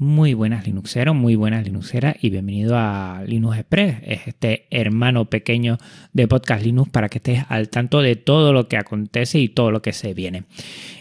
[0.00, 5.76] Muy buenas Linuxeros, muy buenas Linuxeras y bienvenido a Linux Express, es este hermano pequeño
[6.12, 9.72] de Podcast Linux para que estés al tanto de todo lo que acontece y todo
[9.72, 10.44] lo que se viene.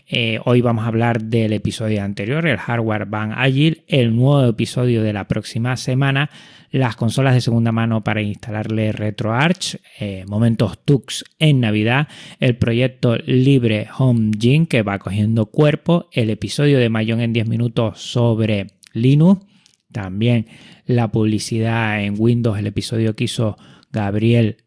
[0.10, 5.04] Eh, hoy vamos a hablar del episodio anterior, el hardware Van Agile, el nuevo episodio
[5.04, 6.30] de la próxima semana,
[6.72, 12.08] las consolas de segunda mano para instalarle RetroArch, eh, momentos Tux en Navidad,
[12.40, 17.50] el proyecto Libre Home Gym que va cogiendo cuerpo, el episodio de Mayón en 10
[17.50, 19.46] minutos sobre Linux.
[19.92, 20.48] También
[20.86, 23.58] la publicidad en Windows, el episodio que hizo
[23.92, 24.64] Gabriel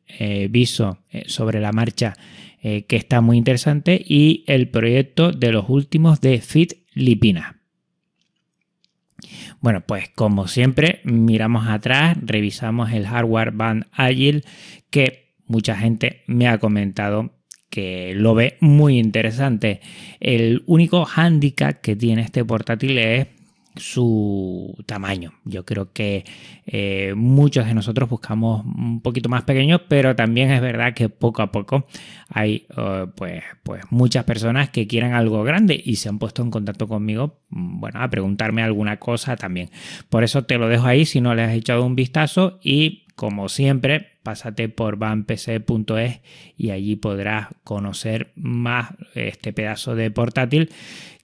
[0.51, 2.15] Viso eh, sobre la marcha,
[2.62, 4.02] eh, que está muy interesante.
[4.05, 7.60] Y el proyecto de los últimos de Fit Lipina.
[9.60, 14.42] Bueno, pues como siempre, miramos atrás, revisamos el hardware Band Agile,
[14.91, 19.80] que mucha gente me ha comentado que lo ve muy interesante.
[20.19, 23.27] El único handicap que tiene este portátil es
[23.77, 25.33] su tamaño.
[25.45, 26.24] Yo creo que
[26.66, 31.42] eh, muchos de nosotros buscamos un poquito más pequeños, pero también es verdad que poco
[31.42, 31.86] a poco
[32.28, 36.50] hay eh, pues, pues muchas personas que quieren algo grande y se han puesto en
[36.50, 39.70] contacto conmigo, mm, bueno, a preguntarme alguna cosa también.
[40.08, 43.50] Por eso te lo dejo ahí si no le has echado un vistazo y como
[43.50, 46.20] siempre, pásate por vanpc.es
[46.56, 50.70] y allí podrás conocer más este pedazo de portátil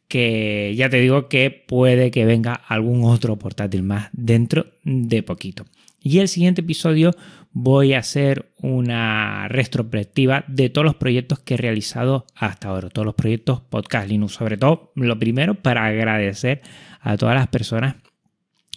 [0.08, 5.64] que ya te digo que puede que venga algún otro portátil más dentro de poquito.
[6.00, 7.10] Y el siguiente episodio
[7.52, 13.06] voy a hacer una retrospectiva de todos los proyectos que he realizado hasta ahora, todos
[13.06, 16.60] los proyectos Podcast Linux, sobre todo lo primero para agradecer
[17.00, 17.96] a todas las personas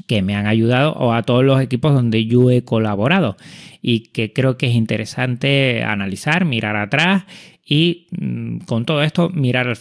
[0.07, 3.37] que me han ayudado o a todos los equipos donde yo he colaborado
[3.81, 7.25] y que creo que es interesante analizar, mirar atrás
[7.69, 9.75] y mm, con todo esto mirar al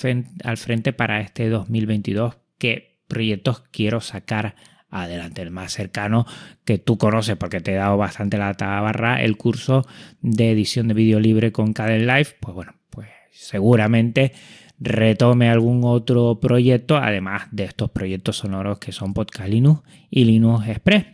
[0.58, 4.56] frente, para este 2022 qué proyectos quiero sacar
[4.90, 5.40] adelante.
[5.40, 6.26] El más cercano
[6.66, 9.86] que tú conoces porque te he dado bastante la tabarra, el curso
[10.20, 14.32] de edición de vídeo libre con Caden Live, pues bueno, pues seguramente
[14.78, 20.68] retome algún otro proyecto, además de estos proyectos sonoros que son Podcast Linux y Linux
[20.68, 21.06] Express.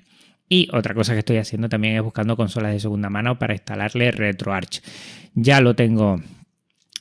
[0.48, 4.10] Y otra cosa que estoy haciendo también es buscando consolas de segunda mano para instalarle
[4.10, 4.82] RetroArch.
[5.34, 6.20] Ya lo tengo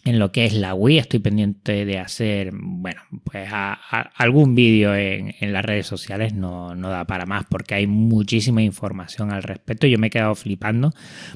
[0.04, 0.98] en lo que es la Wii.
[0.98, 6.34] Estoy pendiente de hacer, bueno, pues algún vídeo en, las redes sociales.
[6.34, 9.88] No, da para más porque hay muchísima información al respecto.
[9.88, 10.94] Yo me he quedado flipando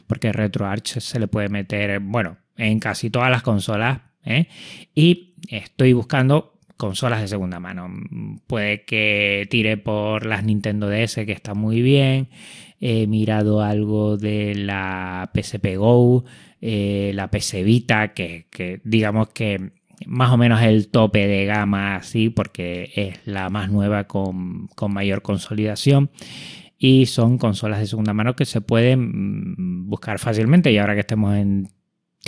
[0.08, 4.48] porque RetroArch se le puede meter, bueno, en casi todas las consolas ¿eh?
[4.94, 7.90] Y estoy buscando consolas de segunda mano.
[8.48, 12.30] Puede que tire por las Nintendo DS, que está muy bien.
[12.80, 16.24] He mirado algo de la PSP Go,
[16.62, 18.48] eh, la PS Vita, que,
[18.84, 19.72] digamos que
[20.06, 24.94] más o menos el tope de gama así, porque es la más nueva con, con
[24.94, 26.12] mayor consolidación
[26.78, 31.02] y son consolas de segunda mano que se pueden mm, buscar fácilmente y ahora que
[31.02, 31.70] estemos en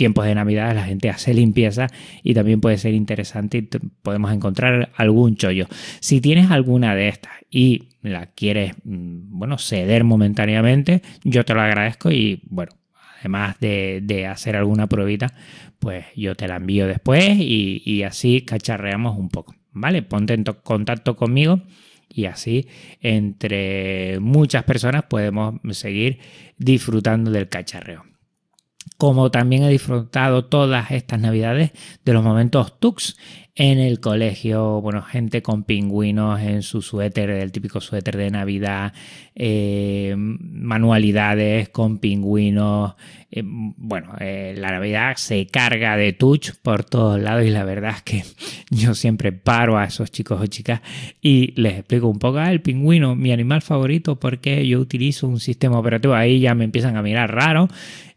[0.00, 1.88] tiempos de Navidad la gente hace limpieza
[2.22, 3.68] y también puede ser interesante y
[4.00, 5.66] podemos encontrar algún chollo.
[6.00, 11.60] Si tienes alguna de estas y la quieres, mm, bueno, ceder momentáneamente, yo te lo
[11.60, 12.72] agradezco y bueno,
[13.18, 15.34] además de, hacer alguna pruebita,
[15.78, 20.00] pues yo te la envío después y, y así cacharreamos un poco, ¿vale?
[20.00, 21.60] Ponte en contacto conmigo
[22.08, 22.68] y así
[23.02, 26.20] entre muchas personas podemos seguir
[26.56, 28.10] disfrutando del cacharreo
[29.00, 31.70] como también he disfrutado todas estas navidades
[32.04, 33.16] de los momentos tux
[33.54, 38.92] en el colegio, bueno, gente con pingüinos en su suéter, el típico suéter de Navidad,
[39.34, 42.94] eh, manualidades con pingüinos.
[43.30, 47.94] Eh, bueno, eh, la Navidad se carga de touch por todos lados y la verdad
[47.96, 48.24] es que
[48.70, 50.80] yo siempre paro a esos chicos o chicas
[51.20, 55.40] y les explico un poco, ah, el pingüino, mi animal favorito, porque yo utilizo un
[55.40, 56.14] sistema operativo.
[56.14, 57.68] Ahí ya me empiezan a mirar raro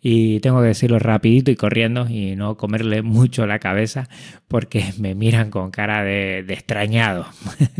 [0.05, 4.09] y tengo que decirlo rapidito y corriendo y no comerle mucho la cabeza
[4.49, 7.25] porque me miran con cara de, extrañado.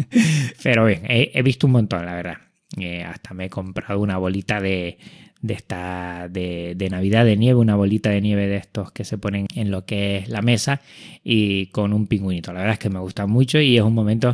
[0.63, 2.37] Pero bien, he, visto un montón, la verdad.
[2.77, 4.97] Eh, hasta me he comprado una bolita de,
[5.41, 9.17] de esta de, de, Navidad de nieve, una bolita de nieve de estos que se
[9.17, 10.79] ponen en lo que es la mesa
[11.21, 12.53] y con un pingüinito.
[12.53, 14.33] La verdad es que me gusta mucho y es un momento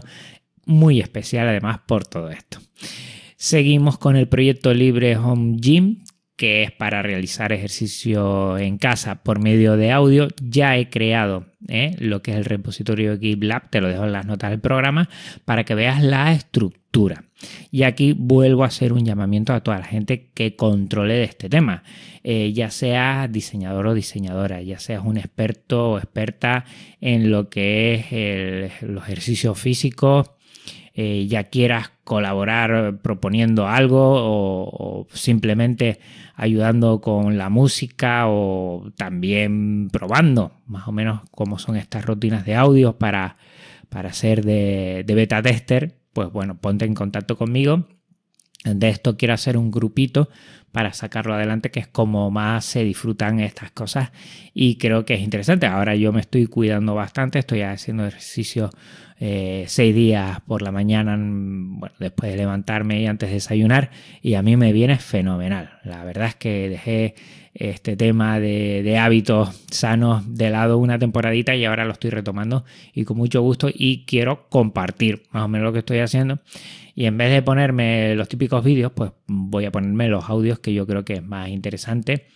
[0.66, 2.60] muy especial además por todo esto.
[3.36, 6.04] Seguimos con el proyecto Libre Home Gym,
[6.40, 10.30] que es para realizar ejercicio en casa por medio de audio.
[10.42, 11.98] Ya he creado ¿eh?
[12.00, 15.10] lo que es el repositorio GitLab, te lo dejo en las notas del programa,
[15.44, 17.26] para que veas la estructura.
[17.72, 21.50] Y aquí vuelvo a hacer un llamamiento a toda la gente que controle de este
[21.50, 21.84] tema,
[22.24, 26.64] eh, ya seas diseñador o diseñadora, ya seas un experto o experta
[27.02, 30.32] en lo que es los ejercicios físicos
[31.02, 36.02] eh, ya quieras colaborar proponiendo algo o, simplemente
[36.36, 42.56] ayudando con la música o también probando más o menos cómo son estas rutinas de
[42.56, 43.38] audio para,
[43.88, 47.88] para ser de, de beta tester, pues bueno, ponte en contacto conmigo.
[48.66, 50.28] De esto quiero hacer un grupito
[50.72, 54.12] para sacarlo adelante, que es como más se disfrutan estas cosas
[54.54, 55.66] y creo que es interesante.
[55.68, 58.70] Ahora yo me estoy cuidando bastante, estoy haciendo ejercicio
[59.22, 61.18] eh, seis días por la mañana,
[61.80, 63.90] bueno, después de levantarme y antes de desayunar,
[64.22, 65.80] y a mí me viene fenomenal.
[65.84, 67.16] La verdad es que dejé
[67.54, 73.04] este tema de, hábitos sanos de lado una temporadita y ahora lo estoy retomando y
[73.04, 76.40] con mucho gusto y quiero compartir más o menos lo que estoy haciendo
[76.96, 80.74] y en vez de ponerme los típicos vídeos pues voy a ponerme los audios que
[80.74, 82.28] yo creo que es más interesante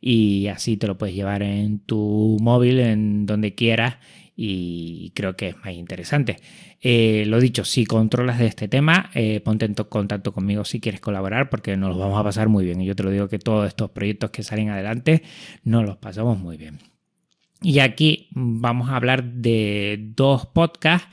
[0.00, 3.96] y así te lo puedes llevar en tu móvil en donde quieras
[4.42, 6.38] y creo que es más interesante.
[6.80, 11.02] Eh, lo dicho, si controlas de este tema, eh, ponte en contacto conmigo si quieres
[11.02, 12.80] colaborar porque nos los vamos a pasar muy bien.
[12.80, 15.24] Y yo te lo digo que todos estos proyectos que salen adelante
[15.62, 16.78] nos los pasamos muy bien.
[17.60, 21.06] Y aquí vamos a hablar de dos podcasts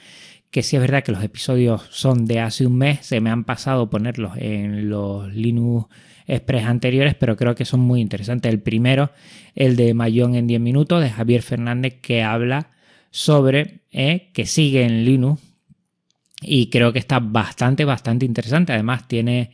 [0.50, 3.44] que sí es verdad que los episodios son de hace un mes, se me han
[3.44, 5.88] pasado ponerlos en los Linux
[6.27, 8.53] Express anteriores, pero creo que son muy interesantes.
[8.53, 9.12] El primero,
[9.53, 12.69] el de Mayón en 10 minutos, de Javier Fernández, que habla
[13.12, 15.42] sobre eh, que sigue en Linux
[16.42, 18.74] y creo que está bastante, bastante interesante.
[18.74, 19.51] Además tiene,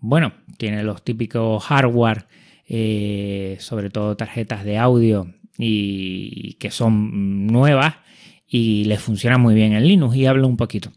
[0.00, 2.26] bueno, tiene los típicos hardware,
[2.68, 7.94] eh, sobre todo tarjetas de audio y que son nuevas
[8.48, 10.92] y le funciona muy bien en Linux y habla un poquito.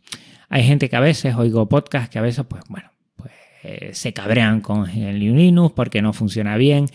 [0.49, 3.31] Hay gente que a veces oigo podcast que a veces, pues bueno, pues
[3.63, 6.87] eh, se cabrean con el Linux porque no funciona bien,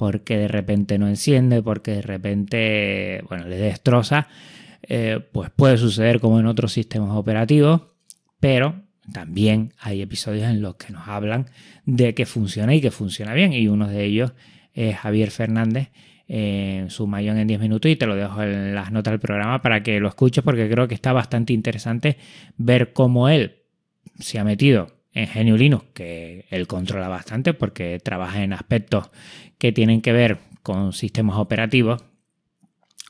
[0.00, 4.28] porque de repente no enciende, porque de repente, bueno, le destroza.
[4.82, 7.82] Eh, pues puede suceder como en otros sistemas operativos,
[8.40, 8.80] pero
[9.12, 11.50] también hay episodios en los que nos hablan
[11.84, 13.52] de que funciona y que funciona bien.
[13.52, 14.32] Y uno de ellos
[14.72, 15.90] es Javier Fernández
[16.28, 19.60] en su mayón en 10 minutos y te lo dejo en las notas del programa
[19.60, 22.16] para que lo escuches porque creo que está bastante interesante
[22.56, 23.56] ver cómo él
[24.18, 29.10] se ha metido en Genio Linux, que él controla bastante porque trabaja en aspectos
[29.58, 32.04] que tienen que ver con sistemas operativos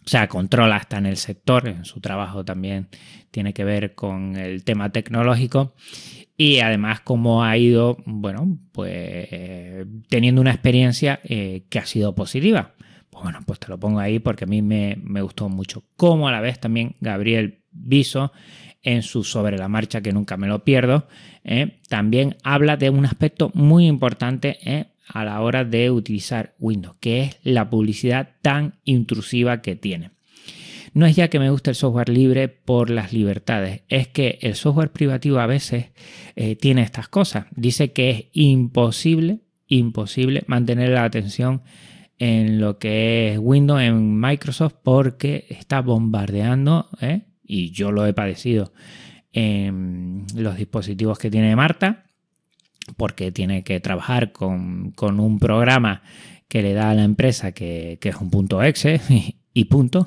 [0.05, 2.88] o sea, controla hasta en el sector, en su trabajo también
[3.31, 5.75] tiene que ver con el tema tecnológico
[6.37, 9.29] y además cómo ha ido, bueno, pues
[10.08, 12.75] teniendo una experiencia eh, que ha sido positiva.
[13.11, 15.85] Pues bueno, pues te lo pongo ahí porque a mí me, gustó mucho.
[15.96, 18.32] Como a la vez también Gabriel Viso
[18.82, 21.06] en su Sobre la Marcha, que nunca me lo pierdo,
[21.44, 26.97] eh, también habla de un aspecto muy importante eh, a la hora de utilizar Windows,
[27.00, 30.12] que es la publicidad tan intrusiva que tiene.
[30.93, 34.56] No es ya que me guste el software libre por las libertades, es que el
[34.56, 35.91] software privativo a veces
[36.35, 37.47] eh, tiene estas cosas.
[37.55, 41.62] Dice que es imposible, imposible mantener la atención
[42.19, 46.88] en lo que es Windows en Microsoft porque está bombardeando.
[47.50, 48.73] Y yo lo he padecido
[49.32, 52.05] en los dispositivos que tiene Marta,
[52.97, 56.02] porque tiene que trabajar con, un programa
[56.49, 59.00] que le da a la empresa que, es un punto exe
[59.55, 60.06] y, punto.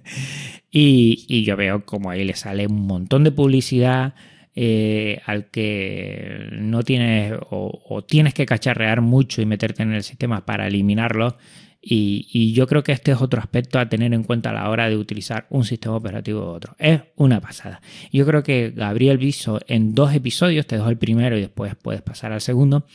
[0.70, 4.14] y, yo veo como ahí le sale un montón de publicidad
[4.54, 10.44] eh, al que no tienes o, tienes que cacharrear mucho y meterte en el sistema
[10.44, 11.36] para eliminarlo
[11.84, 14.88] y, yo creo que este es otro aspecto a tener en cuenta a la hora
[14.88, 16.76] de utilizar un sistema operativo u otro.
[16.78, 17.82] Es una pasada.
[18.12, 22.00] Yo creo que Gabriel Viso en dos episodios, te dejo el primero y después puedes
[22.00, 22.86] pasar al segundo,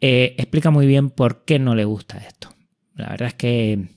[0.00, 2.54] eh, explica muy bien por qué no le gusta esto.
[2.94, 3.88] La verdad es que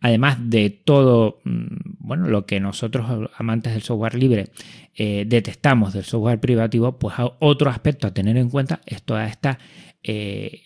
[0.00, 4.48] además de todo, mm, bueno, lo que nosotros amantes del software libre
[4.94, 9.58] eh, detestamos del software privativo, pues otro aspecto a tener en cuenta es toda esta,
[10.02, 10.62] eh,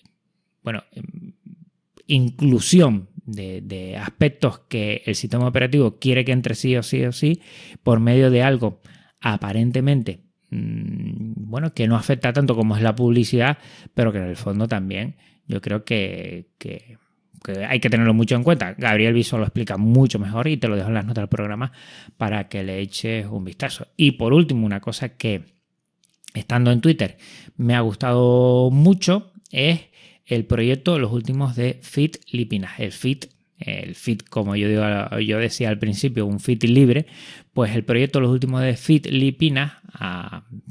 [0.62, 0.84] bueno,
[2.06, 7.40] inclusión de, aspectos que el sistema operativo quiere que entre sí o sí o sí
[7.82, 8.80] por medio de algo
[9.20, 10.20] aparentemente
[10.50, 13.58] mm, bueno que no afecta tanto como es la publicidad
[13.94, 16.46] pero que en el fondo también yo creo que,
[17.68, 18.72] hay que tenerlo mucho en cuenta.
[18.72, 21.72] Gabriel Viso lo explica mucho mejor y te lo dejo en las notas del programa
[22.16, 23.88] para que le eches un vistazo.
[23.96, 25.44] Y por último, una cosa que
[26.32, 27.18] estando en Twitter
[27.56, 29.88] me ha gustado mucho es
[30.26, 32.78] el proyecto Los últimos de Fit Lipinas.
[32.78, 33.26] El Fit,
[33.58, 34.84] el Fit, como yo, digo,
[35.20, 37.06] yo decía al principio, un Fit libre,
[37.52, 39.74] pues el proyecto Los últimos de Fit Lipinas,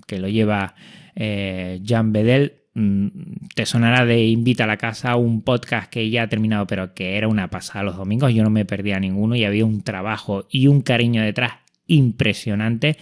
[0.08, 0.76] que lo lleva
[1.16, 3.08] eh, Jan Bedel, mm,
[3.56, 7.18] te sonará de Invita a la Casa, un podcast que ya ha terminado, pero que
[7.18, 8.34] era una pasada los domingos.
[8.34, 11.54] Yo no me perdía ninguno y había un trabajo y un cariño detrás
[11.86, 12.98] impresionante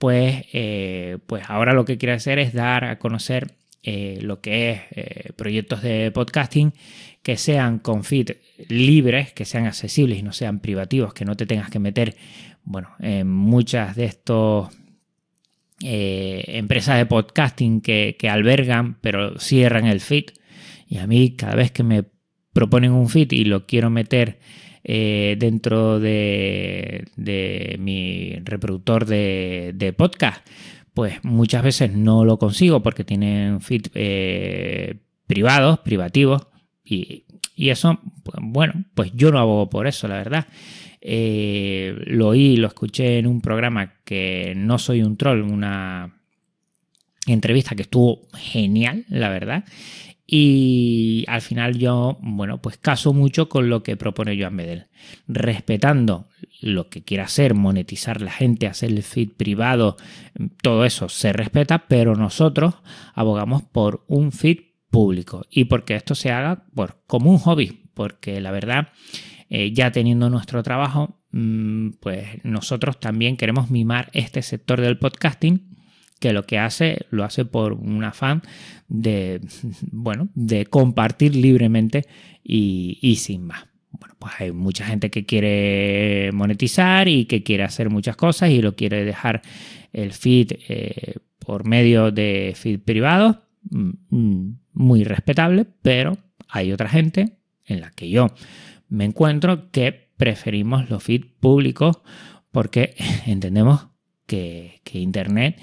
[0.00, 4.70] pues, eh, pues ahora lo que quiero hacer es dar a conocer eh, lo que
[4.70, 6.74] es eh, proyectos de podcasting
[7.22, 8.32] que sean con feed
[8.68, 12.14] libres, que sean accesibles y no sean privativos, que no te tengas que meter,
[12.62, 14.68] bueno, en muchas de estos
[15.82, 20.26] empresas de podcasting que, albergan, pero cierran el feed.
[20.86, 22.04] Y a mí cada vez que me
[22.52, 24.40] proponen un feed y lo quiero meter
[24.82, 27.06] dentro de,
[27.78, 30.46] mi reproductor de podcast,
[30.94, 36.46] pues muchas veces no lo consigo porque tienen feed eh, privados, privativos,
[36.84, 37.24] y,
[37.56, 40.46] eso, pues, bueno, pues yo no abogo por eso, la verdad.
[41.00, 46.20] Eh, lo oí, lo escuché en un programa que no soy un troll, una
[47.26, 49.64] entrevista que estuvo genial, la verdad.
[50.32, 54.86] Y al final yo, bueno, pues caso mucho con lo que propone Joan Bedel,
[55.26, 56.28] respetando
[56.60, 59.96] lo que quiera hacer, monetizar la gente, hacer el feed privado,
[60.62, 62.76] todo eso se respeta, pero nosotros
[63.12, 64.58] abogamos por un feed
[64.88, 65.46] público.
[65.50, 68.90] Y porque esto se haga por, como un hobby, porque la verdad,
[69.48, 75.69] eh, ya teniendo nuestro trabajo, mm, pues nosotros también queremos mimar este sector del podcasting
[76.20, 78.42] que lo que hace lo hace por un afán
[78.88, 79.40] de,
[79.90, 82.06] bueno, de compartir libremente
[82.44, 83.66] y, sin más.
[83.90, 88.62] Bueno, pues hay mucha gente que quiere monetizar y que quiere hacer muchas cosas y
[88.62, 89.42] lo quiere dejar
[89.92, 93.38] el feed eh, por medio de feed privados,
[93.70, 96.16] mm, muy respetable, pero
[96.48, 98.28] hay otra gente en la que yo
[98.88, 102.00] me encuentro que preferimos los feeds públicos
[102.52, 102.94] porque
[103.26, 103.88] entendemos
[104.26, 105.60] que Internet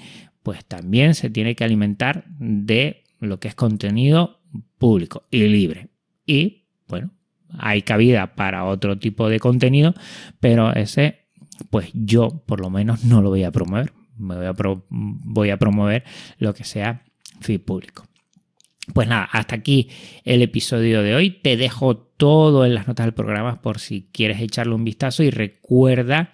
[0.48, 4.40] pues también se tiene que alimentar de lo que es contenido
[4.78, 5.88] público y libre.
[6.24, 7.10] Y bueno,
[7.58, 9.92] hay cabida para otro tipo de contenido,
[10.40, 11.26] pero ese,
[11.68, 13.92] pues yo por lo menos no lo voy a promover.
[14.16, 14.54] Me voy a,
[14.88, 16.04] voy a promover
[16.38, 17.02] lo que sea
[17.42, 18.06] feed público.
[18.94, 19.90] Pues nada, hasta aquí
[20.24, 21.28] el episodio de hoy.
[21.28, 25.28] Te dejo todo en las notas del programa por si quieres echarle un vistazo y
[25.28, 26.32] recuerda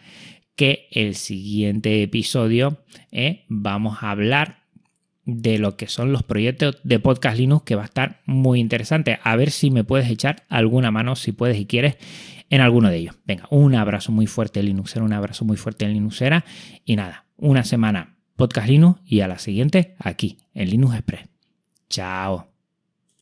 [0.56, 2.78] que el siguiente episodio
[3.10, 4.64] eh, vamos a hablar
[5.26, 9.18] de lo que son los proyectos de Podcast Linux, que va a estar muy interesante.
[9.22, 11.96] A ver si me puedes echar alguna mano, si puedes y quieres,
[12.50, 13.16] en alguno de ellos.
[13.24, 16.44] Venga, un abrazo muy fuerte Linuxera, un abrazo muy fuerte Linuxera.
[16.84, 21.28] Y nada, una semana Podcast Linux y a la siguiente aquí en Linux Express.
[21.88, 22.53] Chao.